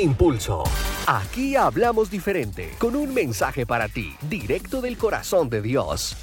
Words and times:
Impulso. 0.00 0.62
Aquí 1.06 1.56
hablamos 1.56 2.10
diferente, 2.10 2.70
con 2.78 2.94
un 2.94 3.12
mensaje 3.12 3.66
para 3.66 3.88
ti, 3.88 4.14
directo 4.28 4.80
del 4.80 4.96
corazón 4.96 5.50
de 5.50 5.60
Dios. 5.60 6.16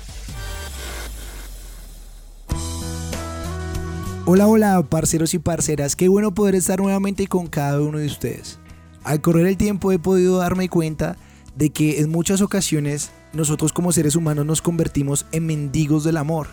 Hola, 4.25 4.47
hola, 4.47 4.81
parceros 4.83 5.33
y 5.33 5.39
parceras, 5.39 5.95
qué 5.95 6.07
bueno 6.07 6.33
poder 6.33 6.55
estar 6.55 6.79
nuevamente 6.79 7.27
con 7.27 7.47
cada 7.47 7.81
uno 7.81 7.97
de 7.97 8.05
ustedes. 8.05 8.59
Al 9.03 9.21
correr 9.21 9.45
el 9.45 9.57
tiempo 9.57 9.91
he 9.91 9.99
podido 9.99 10.37
darme 10.37 10.69
cuenta 10.69 11.17
de 11.55 11.69
que 11.69 11.99
en 11.99 12.09
muchas 12.09 12.41
ocasiones 12.41 13.11
nosotros 13.33 13.73
como 13.73 13.91
seres 13.91 14.15
humanos 14.15 14.45
nos 14.45 14.61
convertimos 14.61 15.25
en 15.31 15.45
mendigos 15.45 16.03
del 16.03 16.17
amor, 16.17 16.47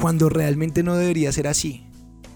cuando 0.00 0.28
realmente 0.28 0.82
no 0.82 0.96
debería 0.96 1.32
ser 1.32 1.48
así. 1.48 1.84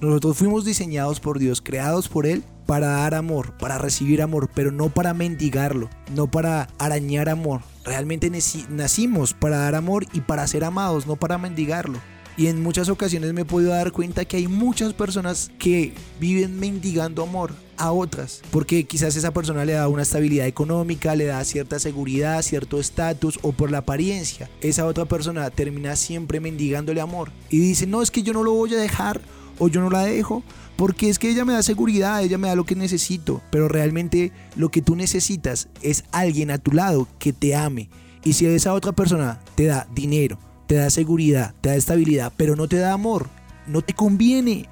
Nosotros 0.00 0.36
fuimos 0.36 0.64
diseñados 0.64 1.20
por 1.20 1.38
Dios, 1.38 1.62
creados 1.62 2.08
por 2.08 2.26
Él 2.26 2.42
para 2.66 2.88
dar 2.88 3.14
amor, 3.14 3.56
para 3.58 3.78
recibir 3.78 4.22
amor, 4.22 4.50
pero 4.54 4.72
no 4.72 4.88
para 4.88 5.14
mendigarlo, 5.14 5.90
no 6.14 6.30
para 6.30 6.68
arañar 6.78 7.28
amor. 7.28 7.62
Realmente 7.84 8.30
nacimos 8.68 9.34
para 9.34 9.58
dar 9.58 9.74
amor 9.74 10.06
y 10.12 10.20
para 10.20 10.46
ser 10.46 10.64
amados, 10.64 11.06
no 11.06 11.16
para 11.16 11.38
mendigarlo. 11.38 11.98
Y 12.36 12.46
en 12.46 12.62
muchas 12.62 12.88
ocasiones 12.88 13.32
me 13.34 13.42
he 13.42 13.44
podido 13.44 13.72
dar 13.72 13.92
cuenta 13.92 14.24
que 14.24 14.38
hay 14.38 14.48
muchas 14.48 14.94
personas 14.94 15.50
que 15.58 15.92
viven 16.18 16.58
mendigando 16.58 17.22
amor 17.22 17.52
a 17.76 17.92
otras, 17.92 18.42
porque 18.50 18.84
quizás 18.84 19.16
esa 19.16 19.32
persona 19.32 19.64
le 19.64 19.74
da 19.74 19.88
una 19.88 20.02
estabilidad 20.02 20.46
económica, 20.46 21.14
le 21.14 21.26
da 21.26 21.44
cierta 21.44 21.78
seguridad, 21.78 22.40
cierto 22.42 22.80
estatus 22.80 23.38
o 23.42 23.52
por 23.52 23.70
la 23.70 23.78
apariencia. 23.78 24.48
Esa 24.60 24.86
otra 24.86 25.04
persona 25.04 25.50
termina 25.50 25.96
siempre 25.96 26.40
mendigándole 26.40 27.00
amor 27.00 27.30
y 27.50 27.58
dice, 27.58 27.86
no, 27.86 28.00
es 28.00 28.10
que 28.10 28.22
yo 28.22 28.32
no 28.32 28.44
lo 28.44 28.52
voy 28.52 28.72
a 28.74 28.78
dejar 28.78 29.20
o 29.62 29.68
yo 29.68 29.80
no 29.80 29.90
la 29.90 30.02
dejo 30.02 30.42
porque 30.74 31.08
es 31.08 31.20
que 31.20 31.30
ella 31.30 31.44
me 31.44 31.52
da 31.52 31.62
seguridad, 31.62 32.20
ella 32.20 32.36
me 32.36 32.48
da 32.48 32.56
lo 32.56 32.64
que 32.64 32.74
necesito, 32.74 33.40
pero 33.52 33.68
realmente 33.68 34.32
lo 34.56 34.70
que 34.70 34.82
tú 34.82 34.96
necesitas 34.96 35.68
es 35.82 36.02
alguien 36.10 36.50
a 36.50 36.58
tu 36.58 36.72
lado 36.72 37.06
que 37.20 37.32
te 37.32 37.54
ame. 37.54 37.88
Y 38.24 38.32
si 38.32 38.46
esa 38.46 38.74
otra 38.74 38.90
persona 38.90 39.38
te 39.54 39.66
da 39.66 39.86
dinero, 39.94 40.36
te 40.66 40.74
da 40.74 40.90
seguridad, 40.90 41.54
te 41.60 41.68
da 41.68 41.76
estabilidad, 41.76 42.32
pero 42.36 42.56
no 42.56 42.66
te 42.66 42.78
da 42.78 42.92
amor, 42.92 43.28
no 43.68 43.82
te 43.82 43.94
conviene. 43.94 44.68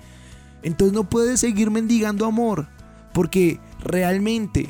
Entonces 0.65 0.93
no 0.93 1.09
puedes 1.09 1.39
seguir 1.39 1.71
mendigando 1.71 2.27
amor, 2.27 2.67
porque 3.15 3.61
realmente 3.85 4.69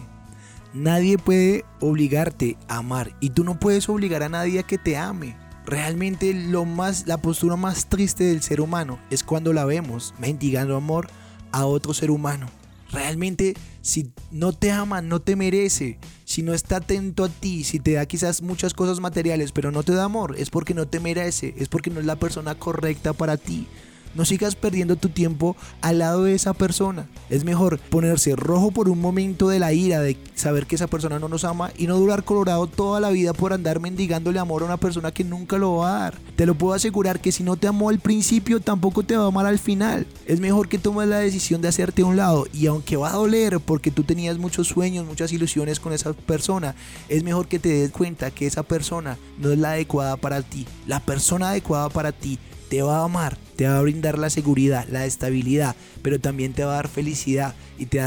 nadie 0.74 1.16
puede 1.16 1.64
obligarte 1.80 2.58
a 2.68 2.78
amar 2.78 3.16
y 3.20 3.30
tú 3.30 3.42
no 3.42 3.58
puedes 3.58 3.88
obligar 3.88 4.22
a 4.22 4.28
nadie 4.28 4.58
a 4.58 4.64
que 4.64 4.76
te 4.76 4.98
ame. 4.98 5.34
Realmente 5.70 6.34
lo 6.34 6.64
más 6.64 7.06
la 7.06 7.18
postura 7.18 7.54
más 7.54 7.86
triste 7.86 8.24
del 8.24 8.42
ser 8.42 8.60
humano 8.60 8.98
es 9.08 9.22
cuando 9.22 9.52
la 9.52 9.64
vemos 9.64 10.14
mendigando 10.18 10.74
amor 10.74 11.08
a 11.52 11.64
otro 11.64 11.94
ser 11.94 12.10
humano. 12.10 12.48
Realmente 12.90 13.54
si 13.80 14.10
no 14.32 14.52
te 14.52 14.72
ama, 14.72 15.00
no 15.00 15.20
te 15.20 15.36
merece, 15.36 15.96
si 16.24 16.42
no 16.42 16.54
está 16.54 16.78
atento 16.78 17.22
a 17.22 17.28
ti, 17.28 17.62
si 17.62 17.78
te 17.78 17.92
da 17.92 18.06
quizás 18.06 18.42
muchas 18.42 18.74
cosas 18.74 18.98
materiales, 18.98 19.52
pero 19.52 19.70
no 19.70 19.84
te 19.84 19.94
da 19.94 20.02
amor, 20.02 20.34
es 20.36 20.50
porque 20.50 20.74
no 20.74 20.88
te 20.88 20.98
merece, 20.98 21.54
es 21.56 21.68
porque 21.68 21.90
no 21.90 22.00
es 22.00 22.06
la 22.06 22.16
persona 22.16 22.56
correcta 22.56 23.12
para 23.12 23.36
ti. 23.36 23.68
No 24.14 24.24
sigas 24.24 24.56
perdiendo 24.56 24.96
tu 24.96 25.08
tiempo 25.08 25.56
al 25.80 25.98
lado 25.98 26.24
de 26.24 26.34
esa 26.34 26.52
persona. 26.52 27.06
Es 27.28 27.44
mejor 27.44 27.78
ponerse 27.78 28.34
rojo 28.34 28.72
por 28.72 28.88
un 28.88 29.00
momento 29.00 29.48
de 29.48 29.60
la 29.60 29.72
ira, 29.72 30.00
de 30.00 30.16
saber 30.34 30.66
que 30.66 30.74
esa 30.74 30.88
persona 30.88 31.18
no 31.18 31.28
nos 31.28 31.44
ama 31.44 31.70
y 31.76 31.86
no 31.86 31.96
durar 31.96 32.24
colorado 32.24 32.66
toda 32.66 32.98
la 32.98 33.10
vida 33.10 33.32
por 33.32 33.52
andar 33.52 33.78
mendigándole 33.78 34.38
amor 34.38 34.62
a 34.62 34.66
una 34.66 34.76
persona 34.78 35.12
que 35.12 35.22
nunca 35.22 35.58
lo 35.58 35.76
va 35.76 35.96
a 35.96 36.00
dar. 36.00 36.18
Te 36.34 36.46
lo 36.46 36.54
puedo 36.54 36.74
asegurar 36.74 37.20
que 37.20 37.30
si 37.30 37.44
no 37.44 37.56
te 37.56 37.68
amó 37.68 37.88
al 37.88 38.00
principio, 38.00 38.60
tampoco 38.60 39.04
te 39.04 39.16
va 39.16 39.24
a 39.24 39.28
amar 39.28 39.46
al 39.46 39.58
final. 39.58 40.06
Es 40.26 40.40
mejor 40.40 40.68
que 40.68 40.78
tomes 40.78 41.08
la 41.08 41.18
decisión 41.18 41.60
de 41.60 41.68
hacerte 41.68 42.02
a 42.02 42.06
un 42.06 42.16
lado 42.16 42.46
y 42.52 42.66
aunque 42.66 42.96
va 42.96 43.10
a 43.10 43.16
doler 43.16 43.60
porque 43.60 43.90
tú 43.90 44.02
tenías 44.02 44.38
muchos 44.38 44.66
sueños, 44.66 45.06
muchas 45.06 45.32
ilusiones 45.32 45.78
con 45.78 45.92
esa 45.92 46.12
persona, 46.12 46.74
es 47.08 47.22
mejor 47.22 47.46
que 47.46 47.58
te 47.58 47.68
des 47.68 47.90
cuenta 47.90 48.30
que 48.30 48.46
esa 48.46 48.62
persona 48.62 49.18
no 49.38 49.52
es 49.52 49.58
la 49.58 49.72
adecuada 49.72 50.16
para 50.16 50.42
ti. 50.42 50.66
La 50.86 51.00
persona 51.00 51.50
adecuada 51.50 51.88
para 51.90 52.12
ti 52.12 52.38
te 52.70 52.82
va 52.82 53.00
a 53.00 53.04
amar, 53.04 53.36
te 53.56 53.66
va 53.66 53.78
a 53.78 53.82
brindar 53.82 54.16
la 54.16 54.30
seguridad, 54.30 54.86
la 54.88 55.04
estabilidad, 55.04 55.74
pero 56.02 56.20
también 56.20 56.52
te 56.54 56.64
va 56.64 56.72
a 56.72 56.76
dar 56.76 56.88
felicidad 56.88 57.54
y 57.78 57.86
te, 57.86 58.00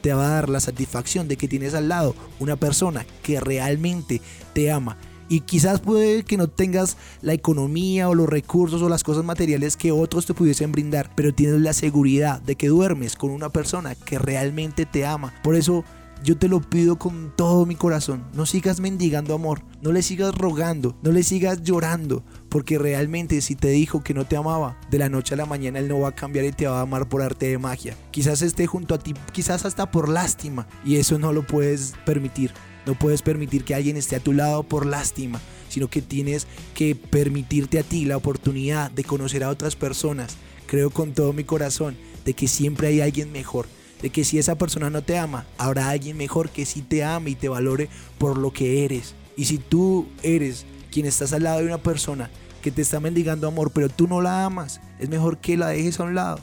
te 0.00 0.14
va 0.14 0.26
a 0.26 0.30
dar 0.30 0.48
la 0.48 0.60
satisfacción 0.60 1.26
de 1.26 1.36
que 1.36 1.48
tienes 1.48 1.74
al 1.74 1.88
lado 1.88 2.14
una 2.38 2.54
persona 2.54 3.04
que 3.24 3.40
realmente 3.40 4.22
te 4.54 4.70
ama. 4.70 4.96
Y 5.28 5.40
quizás 5.40 5.80
puede 5.80 6.22
que 6.22 6.36
no 6.36 6.48
tengas 6.48 6.96
la 7.22 7.32
economía 7.32 8.08
o 8.08 8.14
los 8.14 8.28
recursos 8.28 8.82
o 8.82 8.88
las 8.88 9.02
cosas 9.02 9.24
materiales 9.24 9.76
que 9.76 9.90
otros 9.90 10.26
te 10.26 10.34
pudiesen 10.34 10.70
brindar, 10.70 11.10
pero 11.16 11.34
tienes 11.34 11.60
la 11.60 11.72
seguridad 11.72 12.40
de 12.40 12.54
que 12.54 12.68
duermes 12.68 13.16
con 13.16 13.30
una 13.30 13.48
persona 13.48 13.96
que 13.96 14.18
realmente 14.18 14.86
te 14.86 15.06
ama. 15.06 15.34
Por 15.42 15.56
eso 15.56 15.84
yo 16.24 16.38
te 16.38 16.48
lo 16.48 16.60
pido 16.60 16.98
con 16.98 17.32
todo 17.36 17.66
mi 17.66 17.74
corazón. 17.74 18.24
No 18.32 18.46
sigas 18.46 18.80
mendigando 18.80 19.34
amor. 19.34 19.62
No 19.82 19.92
le 19.92 20.02
sigas 20.02 20.34
rogando. 20.34 20.96
No 21.02 21.12
le 21.12 21.22
sigas 21.22 21.62
llorando. 21.62 22.24
Porque 22.54 22.78
realmente 22.78 23.40
si 23.40 23.56
te 23.56 23.70
dijo 23.70 24.04
que 24.04 24.14
no 24.14 24.26
te 24.26 24.36
amaba, 24.36 24.78
de 24.88 24.98
la 24.98 25.08
noche 25.08 25.34
a 25.34 25.36
la 25.36 25.44
mañana 25.44 25.80
él 25.80 25.88
no 25.88 25.98
va 25.98 26.10
a 26.10 26.14
cambiar 26.14 26.44
y 26.44 26.52
te 26.52 26.68
va 26.68 26.78
a 26.78 26.82
amar 26.82 27.08
por 27.08 27.20
arte 27.20 27.48
de 27.48 27.58
magia. 27.58 27.96
Quizás 28.12 28.42
esté 28.42 28.68
junto 28.68 28.94
a 28.94 29.00
ti, 29.00 29.12
quizás 29.32 29.64
hasta 29.64 29.90
por 29.90 30.08
lástima. 30.08 30.68
Y 30.84 30.94
eso 30.94 31.18
no 31.18 31.32
lo 31.32 31.44
puedes 31.44 31.94
permitir. 32.06 32.52
No 32.86 32.96
puedes 32.96 33.22
permitir 33.22 33.64
que 33.64 33.74
alguien 33.74 33.96
esté 33.96 34.14
a 34.14 34.20
tu 34.20 34.32
lado 34.32 34.62
por 34.62 34.86
lástima, 34.86 35.40
sino 35.68 35.88
que 35.90 36.00
tienes 36.00 36.46
que 36.74 36.94
permitirte 36.94 37.80
a 37.80 37.82
ti 37.82 38.04
la 38.04 38.18
oportunidad 38.18 38.88
de 38.88 39.02
conocer 39.02 39.42
a 39.42 39.50
otras 39.50 39.74
personas. 39.74 40.36
Creo 40.66 40.90
con 40.90 41.12
todo 41.12 41.32
mi 41.32 41.42
corazón 41.42 41.96
de 42.24 42.34
que 42.34 42.46
siempre 42.46 42.86
hay 42.86 43.00
alguien 43.00 43.32
mejor 43.32 43.66
de 44.00 44.10
que 44.10 44.22
si 44.22 44.38
esa 44.38 44.54
persona 44.54 44.90
no 44.90 45.02
te 45.02 45.18
ama, 45.18 45.44
habrá 45.58 45.88
alguien 45.88 46.16
mejor 46.16 46.50
que 46.50 46.66
sí 46.66 46.82
te 46.82 47.02
ame 47.02 47.30
y 47.30 47.34
te 47.34 47.48
valore 47.48 47.88
por 48.18 48.38
lo 48.38 48.52
que 48.52 48.84
eres. 48.84 49.14
Y 49.36 49.46
si 49.46 49.58
tú 49.58 50.06
eres 50.22 50.66
quien 50.94 51.06
estás 51.06 51.32
al 51.32 51.42
lado 51.42 51.58
de 51.58 51.66
una 51.66 51.78
persona 51.78 52.30
que 52.62 52.70
te 52.70 52.80
está 52.80 53.00
mendigando 53.00 53.48
amor, 53.48 53.72
pero 53.72 53.88
tú 53.88 54.06
no 54.06 54.22
la 54.22 54.44
amas, 54.44 54.80
es 55.00 55.08
mejor 55.08 55.38
que 55.38 55.56
la 55.56 55.70
dejes 55.70 55.98
a 55.98 56.04
un 56.04 56.14
lado 56.14 56.38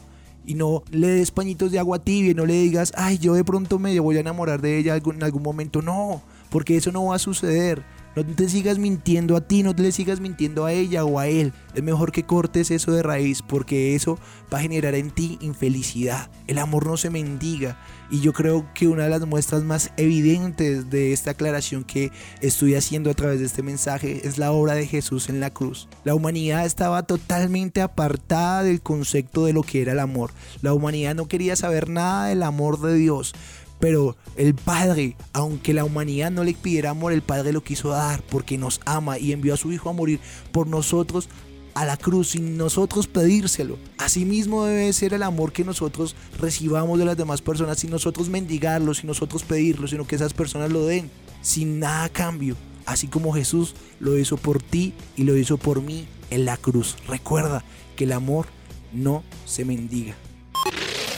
y 0.45 0.55
no 0.55 0.83
le 0.91 1.07
des 1.07 1.31
pañitos 1.31 1.71
de 1.71 1.79
agua 1.79 2.03
tibia 2.03 2.31
y 2.31 2.35
no 2.35 2.45
le 2.45 2.55
digas, 2.55 2.91
ay, 2.97 3.17
yo 3.17 3.33
de 3.33 3.45
pronto 3.45 3.79
me 3.79 3.97
voy 4.01 4.17
a 4.17 4.19
enamorar 4.19 4.59
de 4.59 4.77
ella 4.77 4.97
en 4.97 5.23
algún 5.23 5.41
momento. 5.41 5.81
No, 5.81 6.21
porque 6.49 6.75
eso 6.75 6.91
no 6.91 7.05
va 7.05 7.15
a 7.15 7.19
suceder. 7.19 7.81
No 8.13 8.25
te 8.25 8.49
sigas 8.49 8.77
mintiendo 8.77 9.37
a 9.37 9.41
ti, 9.41 9.63
no 9.63 9.73
te 9.73 9.83
le 9.83 9.93
sigas 9.93 10.19
mintiendo 10.19 10.65
a 10.65 10.73
ella 10.73 11.05
o 11.05 11.17
a 11.17 11.27
él. 11.27 11.53
Es 11.73 11.81
mejor 11.81 12.11
que 12.11 12.23
cortes 12.23 12.69
eso 12.69 12.91
de 12.91 13.03
raíz 13.03 13.41
porque 13.41 13.95
eso 13.95 14.19
va 14.53 14.57
a 14.57 14.61
generar 14.61 14.95
en 14.95 15.11
ti 15.11 15.37
infelicidad. 15.39 16.29
El 16.47 16.57
amor 16.57 16.85
no 16.85 16.97
se 16.97 17.09
mendiga. 17.09 17.79
Y 18.09 18.19
yo 18.19 18.33
creo 18.33 18.67
que 18.73 18.89
una 18.89 19.03
de 19.03 19.09
las 19.09 19.25
muestras 19.25 19.63
más 19.63 19.91
evidentes 19.95 20.89
de 20.89 21.13
esta 21.13 21.31
aclaración 21.31 21.85
que 21.85 22.11
estoy 22.41 22.75
haciendo 22.75 23.09
a 23.09 23.13
través 23.13 23.39
de 23.39 23.45
este 23.45 23.63
mensaje 23.63 24.27
es 24.27 24.37
la 24.37 24.51
obra 24.51 24.73
de 24.73 24.85
Jesús 24.85 25.29
en 25.29 25.39
la 25.39 25.49
cruz. 25.49 25.87
La 26.03 26.13
humanidad 26.13 26.65
estaba 26.65 27.03
totalmente 27.03 27.81
apartada 27.81 28.63
del 28.63 28.81
concepto 28.81 29.45
de 29.45 29.53
lo 29.53 29.63
que 29.63 29.81
era 29.81 29.93
el 29.93 29.99
amor. 29.99 30.31
La 30.61 30.73
humanidad 30.73 31.15
no 31.15 31.29
quería 31.29 31.55
saber 31.55 31.87
nada 31.87 32.25
del 32.25 32.43
amor 32.43 32.81
de 32.81 32.95
Dios. 32.95 33.33
Pero 33.81 34.15
el 34.37 34.55
Padre, 34.55 35.17
aunque 35.33 35.73
la 35.73 35.83
humanidad 35.83 36.31
no 36.31 36.45
le 36.45 36.53
pidiera 36.53 36.91
amor, 36.91 37.11
el 37.11 37.23
Padre 37.23 37.51
lo 37.51 37.63
quiso 37.63 37.89
dar 37.89 38.23
porque 38.23 38.57
nos 38.57 38.79
ama 38.85 39.19
y 39.19 39.33
envió 39.33 39.55
a 39.55 39.57
su 39.57 39.73
Hijo 39.73 39.89
a 39.89 39.93
morir 39.93 40.21
por 40.53 40.67
nosotros 40.67 41.27
a 41.73 41.85
la 41.85 41.97
cruz 41.97 42.29
sin 42.29 42.57
nosotros 42.57 43.07
pedírselo. 43.07 43.77
Asimismo 43.97 44.65
debe 44.65 44.91
ser 44.93 45.13
el 45.13 45.23
amor 45.23 45.51
que 45.51 45.63
nosotros 45.63 46.15
recibamos 46.39 46.99
de 46.99 47.05
las 47.05 47.17
demás 47.17 47.41
personas 47.41 47.79
sin 47.79 47.89
nosotros 47.89 48.29
mendigarlo, 48.29 48.93
sin 48.93 49.07
nosotros 49.07 49.43
pedirlo, 49.43 49.87
sino 49.87 50.05
que 50.05 50.15
esas 50.15 50.33
personas 50.33 50.71
lo 50.71 50.85
den 50.85 51.09
sin 51.41 51.79
nada 51.79 52.05
a 52.05 52.09
cambio. 52.09 52.55
Así 52.85 53.07
como 53.07 53.33
Jesús 53.33 53.75
lo 53.99 54.17
hizo 54.17 54.37
por 54.37 54.61
ti 54.61 54.93
y 55.15 55.23
lo 55.23 55.37
hizo 55.37 55.57
por 55.57 55.81
mí 55.81 56.07
en 56.29 56.45
la 56.45 56.57
cruz. 56.57 56.97
Recuerda 57.07 57.63
que 57.95 58.03
el 58.03 58.11
amor 58.11 58.47
no 58.91 59.23
se 59.45 59.65
mendiga. 59.65 60.15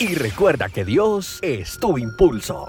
Y 0.04 0.16
recuerda 0.16 0.68
que 0.68 0.84
Dios 0.84 1.40
es 1.42 1.80
tu 1.80 1.98
impulso. 1.98 2.68